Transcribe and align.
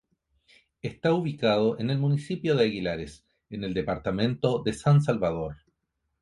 Está 0.81 1.13
ubicado 1.13 1.77
en 1.79 1.91
el 1.91 1.99
municipio 1.99 2.55
de 2.55 2.63
Aguilares 2.63 3.23
en 3.51 3.63
el 3.63 3.75
departamento 3.75 4.63
de 4.63 4.73
San 4.73 4.99
Salvador. 5.03 5.57